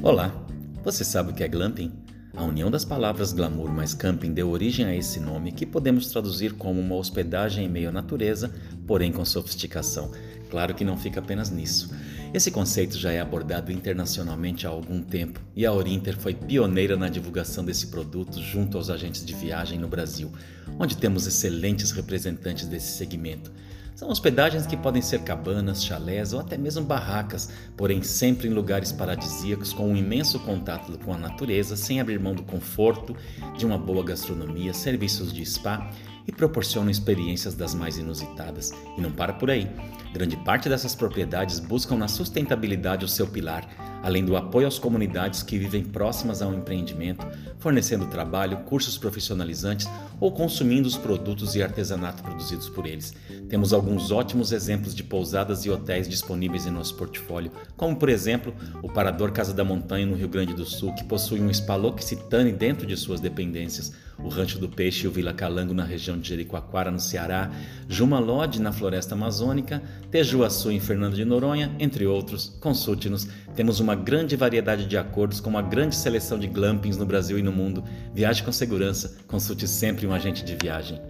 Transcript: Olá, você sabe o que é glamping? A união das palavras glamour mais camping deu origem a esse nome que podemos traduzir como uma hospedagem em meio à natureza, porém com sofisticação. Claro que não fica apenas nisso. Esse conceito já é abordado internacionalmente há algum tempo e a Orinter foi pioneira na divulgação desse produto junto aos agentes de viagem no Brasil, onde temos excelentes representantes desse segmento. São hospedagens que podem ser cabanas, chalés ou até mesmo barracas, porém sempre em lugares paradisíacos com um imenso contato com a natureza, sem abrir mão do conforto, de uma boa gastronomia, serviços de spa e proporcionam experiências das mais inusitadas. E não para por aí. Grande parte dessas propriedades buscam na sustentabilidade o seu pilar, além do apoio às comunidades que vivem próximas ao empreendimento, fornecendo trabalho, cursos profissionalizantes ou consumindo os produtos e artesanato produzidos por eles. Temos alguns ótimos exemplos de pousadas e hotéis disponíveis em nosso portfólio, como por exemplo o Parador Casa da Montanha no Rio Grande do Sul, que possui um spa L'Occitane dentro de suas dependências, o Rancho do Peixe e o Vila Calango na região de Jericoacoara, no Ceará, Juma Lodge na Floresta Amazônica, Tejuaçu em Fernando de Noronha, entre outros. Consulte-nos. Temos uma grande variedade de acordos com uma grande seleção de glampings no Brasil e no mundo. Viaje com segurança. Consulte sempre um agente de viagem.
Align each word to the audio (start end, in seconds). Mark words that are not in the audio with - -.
Olá, 0.00 0.32
você 0.84 1.04
sabe 1.04 1.32
o 1.32 1.34
que 1.34 1.42
é 1.42 1.48
glamping? 1.48 1.92
A 2.36 2.44
união 2.44 2.70
das 2.70 2.84
palavras 2.84 3.32
glamour 3.32 3.68
mais 3.68 3.94
camping 3.94 4.32
deu 4.32 4.48
origem 4.48 4.86
a 4.86 4.94
esse 4.94 5.18
nome 5.18 5.50
que 5.50 5.66
podemos 5.66 6.06
traduzir 6.06 6.52
como 6.52 6.80
uma 6.80 6.94
hospedagem 6.94 7.64
em 7.64 7.68
meio 7.68 7.88
à 7.88 7.92
natureza, 7.92 8.54
porém 8.86 9.10
com 9.10 9.24
sofisticação. 9.24 10.12
Claro 10.48 10.72
que 10.72 10.84
não 10.84 10.96
fica 10.96 11.18
apenas 11.18 11.50
nisso. 11.50 11.90
Esse 12.32 12.48
conceito 12.48 12.96
já 12.96 13.10
é 13.10 13.20
abordado 13.20 13.72
internacionalmente 13.72 14.68
há 14.68 14.70
algum 14.70 15.02
tempo 15.02 15.40
e 15.56 15.66
a 15.66 15.72
Orinter 15.72 16.16
foi 16.16 16.32
pioneira 16.32 16.96
na 16.96 17.08
divulgação 17.08 17.64
desse 17.64 17.88
produto 17.88 18.40
junto 18.40 18.76
aos 18.76 18.90
agentes 18.90 19.26
de 19.26 19.34
viagem 19.34 19.80
no 19.80 19.88
Brasil, 19.88 20.30
onde 20.78 20.96
temos 20.96 21.26
excelentes 21.26 21.90
representantes 21.90 22.68
desse 22.68 22.96
segmento. 22.96 23.50
São 23.98 24.10
hospedagens 24.10 24.64
que 24.64 24.76
podem 24.76 25.02
ser 25.02 25.22
cabanas, 25.22 25.82
chalés 25.82 26.32
ou 26.32 26.38
até 26.38 26.56
mesmo 26.56 26.84
barracas, 26.84 27.50
porém 27.76 28.00
sempre 28.00 28.46
em 28.46 28.52
lugares 28.52 28.92
paradisíacos 28.92 29.72
com 29.72 29.90
um 29.90 29.96
imenso 29.96 30.38
contato 30.38 30.96
com 31.04 31.12
a 31.12 31.18
natureza, 31.18 31.74
sem 31.74 32.00
abrir 32.00 32.20
mão 32.20 32.32
do 32.32 32.44
conforto, 32.44 33.16
de 33.56 33.66
uma 33.66 33.76
boa 33.76 34.04
gastronomia, 34.04 34.72
serviços 34.72 35.32
de 35.32 35.44
spa 35.44 35.90
e 36.28 36.30
proporcionam 36.30 36.88
experiências 36.88 37.56
das 37.56 37.74
mais 37.74 37.98
inusitadas. 37.98 38.70
E 38.96 39.00
não 39.00 39.10
para 39.10 39.32
por 39.32 39.50
aí. 39.50 39.68
Grande 40.12 40.36
parte 40.36 40.68
dessas 40.68 40.94
propriedades 40.94 41.58
buscam 41.58 41.96
na 41.96 42.06
sustentabilidade 42.06 43.04
o 43.04 43.08
seu 43.08 43.26
pilar, 43.26 43.68
além 44.02 44.24
do 44.24 44.36
apoio 44.36 44.66
às 44.66 44.78
comunidades 44.78 45.42
que 45.42 45.58
vivem 45.58 45.84
próximas 45.84 46.42
ao 46.42 46.54
empreendimento, 46.54 47.26
fornecendo 47.58 48.06
trabalho, 48.06 48.58
cursos 48.58 48.96
profissionalizantes 48.96 49.88
ou 50.20 50.32
consumindo 50.32 50.86
os 50.86 50.96
produtos 50.96 51.54
e 51.54 51.62
artesanato 51.62 52.22
produzidos 52.22 52.68
por 52.68 52.86
eles. 52.86 53.14
Temos 53.48 53.72
alguns 53.72 54.10
ótimos 54.10 54.52
exemplos 54.52 54.94
de 54.94 55.02
pousadas 55.02 55.64
e 55.64 55.70
hotéis 55.70 56.08
disponíveis 56.08 56.66
em 56.66 56.70
nosso 56.70 56.94
portfólio, 56.94 57.50
como 57.76 57.96
por 57.96 58.08
exemplo 58.08 58.54
o 58.82 58.88
Parador 58.88 59.32
Casa 59.32 59.52
da 59.52 59.64
Montanha 59.64 60.06
no 60.06 60.16
Rio 60.16 60.28
Grande 60.28 60.54
do 60.54 60.64
Sul, 60.64 60.94
que 60.94 61.04
possui 61.04 61.40
um 61.40 61.52
spa 61.52 61.76
L'Occitane 61.76 62.52
dentro 62.52 62.86
de 62.86 62.96
suas 62.96 63.20
dependências, 63.20 63.92
o 64.22 64.28
Rancho 64.28 64.58
do 64.58 64.68
Peixe 64.68 65.04
e 65.04 65.08
o 65.08 65.10
Vila 65.10 65.32
Calango 65.32 65.72
na 65.72 65.84
região 65.84 66.18
de 66.18 66.28
Jericoacoara, 66.28 66.90
no 66.90 67.00
Ceará, 67.00 67.50
Juma 67.88 68.18
Lodge 68.18 68.60
na 68.60 68.72
Floresta 68.72 69.14
Amazônica, 69.14 69.82
Tejuaçu 70.10 70.70
em 70.70 70.80
Fernando 70.80 71.14
de 71.14 71.24
Noronha, 71.24 71.74
entre 71.78 72.06
outros. 72.06 72.56
Consulte-nos. 72.60 73.28
Temos 73.54 73.80
uma 73.80 73.94
grande 73.94 74.36
variedade 74.36 74.86
de 74.86 74.96
acordos 74.96 75.40
com 75.40 75.50
uma 75.50 75.62
grande 75.62 75.96
seleção 75.96 76.38
de 76.38 76.46
glampings 76.46 76.98
no 76.98 77.06
Brasil 77.06 77.38
e 77.38 77.42
no 77.42 77.52
mundo. 77.52 77.84
Viaje 78.14 78.42
com 78.42 78.52
segurança. 78.52 79.16
Consulte 79.26 79.66
sempre 79.66 80.06
um 80.06 80.12
agente 80.12 80.44
de 80.44 80.56
viagem. 80.56 81.00